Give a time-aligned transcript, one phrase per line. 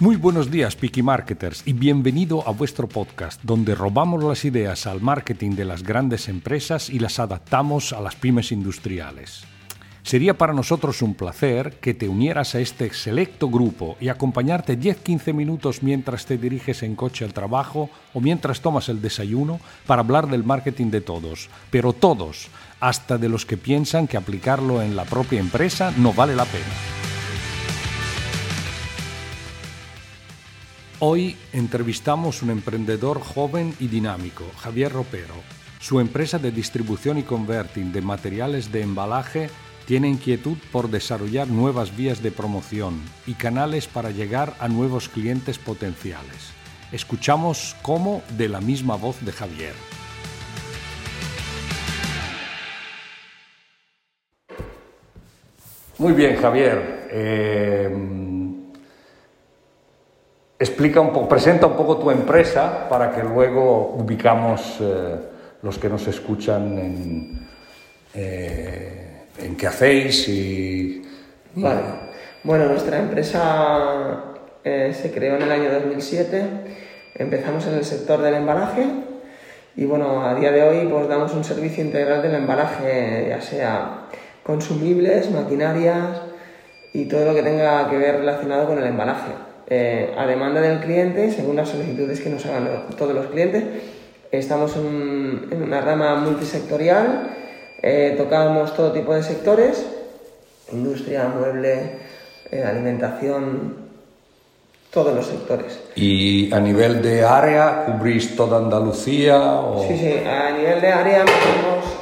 [0.00, 5.02] Muy buenos días, Piki Marketers, y bienvenido a vuestro podcast, donde robamos las ideas al
[5.02, 9.44] marketing de las grandes empresas y las adaptamos a las pymes industriales.
[10.02, 15.34] Sería para nosotros un placer que te unieras a este selecto grupo y acompañarte 10-15
[15.34, 20.28] minutos mientras te diriges en coche al trabajo o mientras tomas el desayuno para hablar
[20.28, 22.48] del marketing de todos, pero todos,
[22.80, 26.99] hasta de los que piensan que aplicarlo en la propia empresa no vale la pena.
[31.02, 35.32] Hoy entrevistamos un emprendedor joven y dinámico, Javier Ropero.
[35.80, 39.48] Su empresa de distribución y converting de materiales de embalaje
[39.86, 45.58] tiene inquietud por desarrollar nuevas vías de promoción y canales para llegar a nuevos clientes
[45.58, 46.52] potenciales.
[46.92, 49.72] Escuchamos cómo de la misma voz de Javier.
[55.96, 57.08] Muy bien, Javier.
[57.10, 58.39] Eh,
[60.60, 65.16] explica un poco, presenta un poco tu empresa para que luego ubicamos eh,
[65.62, 67.48] los que nos escuchan en,
[68.14, 69.24] eh,
[69.58, 71.02] qué hacéis y...
[71.54, 71.80] Vale.
[72.44, 74.22] Bueno, nuestra empresa
[74.62, 76.44] eh, se creó en el año 2007.
[77.14, 78.86] Empezamos en el sector del embalaje
[79.76, 84.08] y bueno, a día de hoy pues damos un servicio integral del embalaje, ya sea
[84.42, 86.20] consumibles, maquinarias
[86.92, 89.49] y todo lo que tenga que ver relacionado con el embalaje.
[89.70, 92.68] Eh, a demanda del cliente, según las solicitudes que nos hagan
[92.98, 93.64] todos los clientes,
[94.32, 97.38] estamos en, en una rama multisectorial
[97.82, 99.86] eh, tocábamos todo tipo de sectores,
[100.70, 101.98] industria, mueble,
[102.50, 103.74] eh, alimentación,
[104.90, 105.80] todos los sectores.
[105.94, 109.38] ¿Y a nivel de área cubrís toda Andalucía?
[109.38, 109.82] O...
[109.88, 111.24] Sí, sí, a nivel de área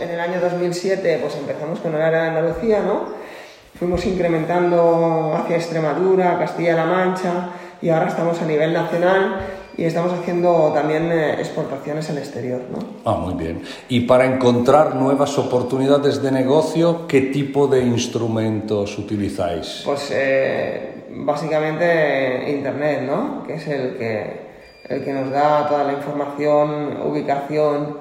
[0.00, 3.25] en el año 2007 pues empezamos con el área de Andalucía, ¿no?
[3.78, 7.50] Fuimos incrementando hacia Extremadura, Castilla-La Mancha
[7.82, 9.36] y ahora estamos a nivel nacional
[9.76, 12.62] y estamos haciendo también eh, exportaciones al exterior.
[12.72, 12.78] ¿no?
[13.04, 13.60] Ah, muy bien.
[13.90, 19.82] Y para encontrar nuevas oportunidades de negocio, ¿qué tipo de instrumentos utilizáis?
[19.84, 23.42] Pues eh, básicamente Internet, ¿no?
[23.46, 24.40] que es el que,
[24.88, 27.98] el que nos da toda la información, ubicación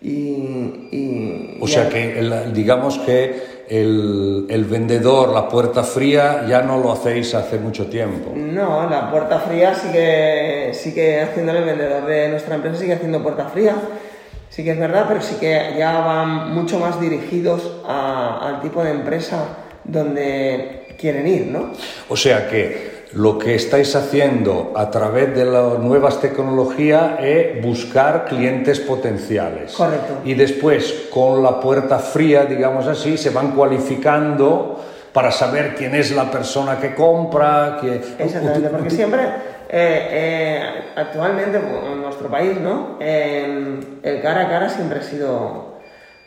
[0.00, 1.58] y...
[1.60, 2.22] o sea que
[2.54, 8.32] digamos que el, vendedor, la puerta fría, ya no lo hacéis hace mucho tiempo.
[8.34, 13.46] No, la puerta fría sigue, sigue haciendo el vendedor de nuestra empresa, sigue haciendo puerta
[13.46, 13.74] fría.
[14.48, 18.90] Sí que es verdad, pero sí que ya van mucho más dirigidos al tipo de
[18.92, 19.44] empresa
[19.84, 21.72] donde quieren ir, ¿no?
[22.08, 28.24] O sea que lo que estáis haciendo a través de las nuevas tecnologías es buscar
[28.24, 29.72] clientes potenciales.
[29.72, 30.20] Correcto.
[30.24, 36.10] Y después, con la puerta fría, digamos así, se van cualificando para saber quién es
[36.10, 37.78] la persona que compra.
[37.80, 38.02] Que...
[38.18, 39.22] Exactamente, porque siempre,
[39.68, 40.62] eh, eh,
[40.96, 42.98] actualmente en nuestro país, ¿no?
[43.00, 45.76] el cara a cara siempre ha sido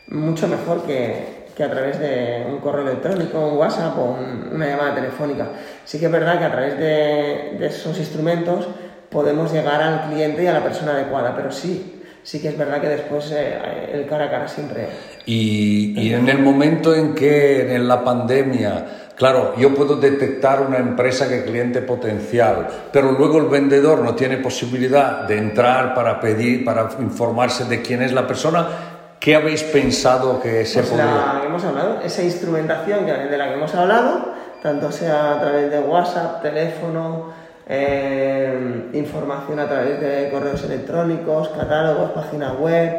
[0.08, 4.18] mucho mejor que, que a través de un correo electrónico, un WhatsApp o
[4.54, 5.50] una llamada telefónica.
[5.84, 8.66] Sí que es verdad que a través de, esos instrumentos
[9.10, 12.80] podemos llegar al cliente y a la persona adecuada, pero sí, sí que es verdad
[12.80, 14.88] que después eh, el cara a cara siempre...
[15.26, 20.78] Y, y, en el momento en que en la pandemia, claro, yo puedo detectar una
[20.78, 26.64] empresa que cliente potencial, pero luego el vendedor no tiene posibilidad de entrar para pedir,
[26.64, 31.48] para informarse de quién es la persona, ¿Qué habéis pensado que se pues La que
[31.48, 36.42] hemos hablado, esa instrumentación de la que hemos hablado, tanto sea a través de WhatsApp,
[36.42, 37.34] teléfono,
[37.68, 42.92] eh, información a través de correos electrónicos, catálogos, páginas web,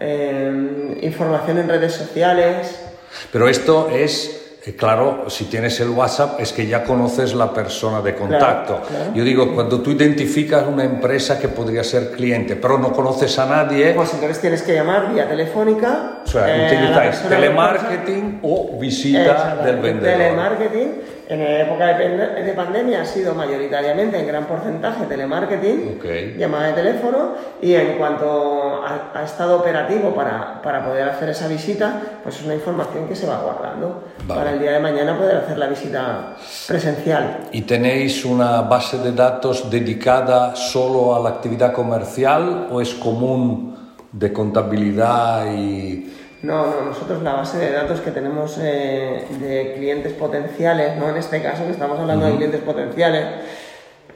[0.00, 2.82] eh, información en redes sociales.
[3.30, 8.14] Pero esto es claro, si tienes el WhatsApp es que ya conoces la persona de
[8.14, 8.80] contacto.
[9.14, 13.44] Yo digo, cuando tú identificas una empresa que podría ser cliente, pero no conoces a
[13.44, 13.92] nadie...
[13.92, 16.22] Pues entonces tienes que llamar vía telefónica.
[16.24, 20.16] O sea, eh, utilizáis telemarketing o visita del vendedor.
[20.16, 20.92] Telemarketing
[21.28, 25.98] en época de, pandemia ha sido mayoritariamente en gran porcentaje telemarketing,
[26.36, 32.00] llamada de teléfono, y en cuanto ha, estado operativo para, para, poder hacer esa visita,
[32.22, 35.56] pues es una información que se va guardando para el día de mañana poder hacer
[35.58, 36.36] la visita
[36.68, 37.38] presencial.
[37.52, 43.74] ¿Y tenéis una base de datos dedicada solo a la actividad comercial o es común
[44.12, 46.12] de contabilidad y
[46.44, 51.16] no, no, nosotros la base de datos que tenemos eh, de clientes potenciales, no en
[51.16, 53.26] este caso que estamos hablando de clientes potenciales,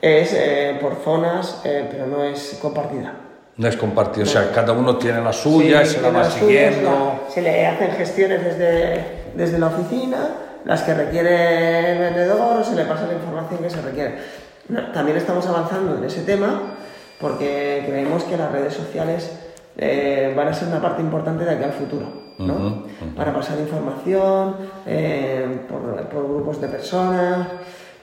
[0.00, 3.14] es eh, por zonas, eh, pero no es compartida.
[3.56, 7.24] No es compartida, o sea, cada uno tiene la suya y se la va siguiendo.
[7.28, 9.04] se le hacen gestiones desde,
[9.34, 10.28] desde la oficina,
[10.64, 14.18] las que requiere el vendedor, se le pasa la información que se requiere.
[14.92, 16.74] También estamos avanzando en ese tema
[17.18, 19.32] porque creemos que las redes sociales
[19.80, 22.06] eh, van a ser una parte importante de aquí al futuro,
[22.38, 22.82] ¿no?
[23.14, 27.46] Para pasar información eh, por, grupos de personas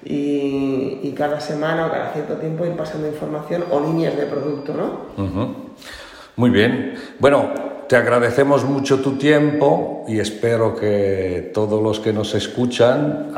[0.01, 5.45] y, cada semana o cada cierto tiempo ir pasando información o líneas de producto, ¿no?
[6.37, 6.95] Muy bien.
[7.19, 7.51] Bueno,
[7.89, 13.31] te agradecemos mucho tu tiempo y espero que todos los que nos escuchan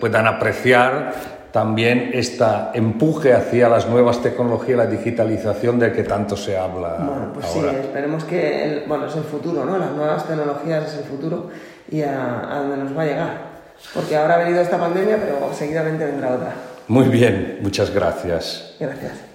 [0.00, 2.44] puedan apreciar también este
[2.74, 6.98] empuje hacia las nuevas tecnologías, la digitalización de que tanto se habla.
[6.98, 9.78] Bueno, pues sí, esperemos que bueno, es el futuro, ¿no?
[9.78, 11.48] Las nuevas tecnologías es el futuro
[11.90, 13.38] y a, a donde nos va a llegar.
[13.94, 16.52] Porque ahora ha venido esta pandemia, pero seguidamente vendrá otra.
[16.88, 18.76] Muy bien, muchas gracias.
[18.78, 19.25] Gracias.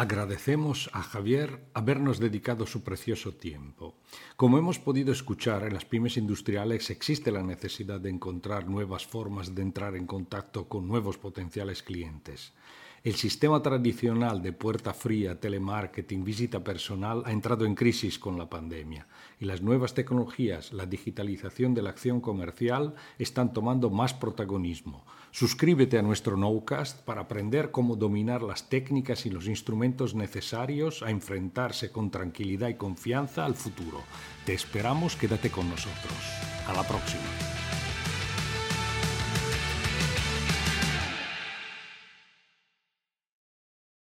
[0.00, 3.96] Agradecemos a Javier habernos dedicado su precioso tiempo.
[4.36, 9.56] Como hemos podido escuchar, en las pymes industriales existe la necesidad de encontrar nuevas formas
[9.56, 12.52] de entrar en contacto con nuevos potenciales clientes.
[13.04, 18.50] El sistema tradicional de puerta fría, telemarketing, visita personal ha entrado en crisis con la
[18.50, 19.06] pandemia
[19.38, 25.04] y las nuevas tecnologías, la digitalización de la acción comercial están tomando más protagonismo.
[25.30, 31.10] Suscríbete a nuestro Nowcast para aprender cómo dominar las técnicas y los instrumentos necesarios a
[31.10, 34.02] enfrentarse con tranquilidad y confianza al futuro.
[34.44, 36.18] Te esperamos, quédate con nosotros.
[36.66, 37.57] A la próxima.